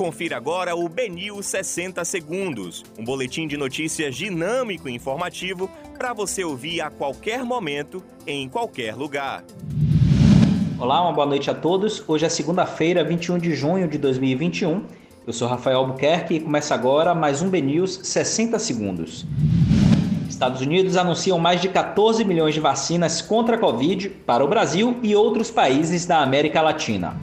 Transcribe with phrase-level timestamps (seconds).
[0.00, 6.42] Confira agora o Benil 60 Segundos, um boletim de notícias dinâmico e informativo para você
[6.42, 9.44] ouvir a qualquer momento, em qualquer lugar.
[10.78, 12.02] Olá, uma boa noite a todos.
[12.08, 14.86] Hoje é segunda-feira, 21 de junho de 2021.
[15.26, 19.26] Eu sou Rafael Albuquerque e começa agora mais um BNews 60 Segundos.
[20.30, 24.96] Estados Unidos anunciam mais de 14 milhões de vacinas contra a Covid para o Brasil
[25.02, 27.20] e outros países da América Latina.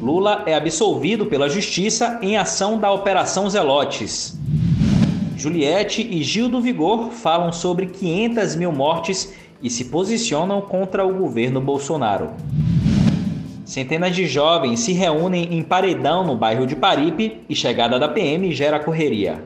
[0.00, 4.38] Lula é absolvido pela Justiça em ação da Operação Zelotes.
[5.36, 11.12] Juliette e Gil do Vigor falam sobre 500 mil mortes e se posicionam contra o
[11.12, 12.30] governo Bolsonaro.
[13.64, 18.52] Centenas de jovens se reúnem em paredão no bairro de Paripe e chegada da PM
[18.52, 19.42] gera correria.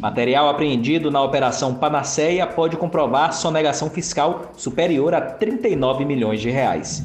[0.00, 7.04] Material apreendido na Operação Panaceia pode comprovar sonegação fiscal superior a 39 milhões de reais.